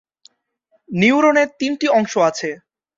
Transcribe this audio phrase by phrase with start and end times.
[0.89, 2.49] নিউরনের তিনটি অংশ আছে।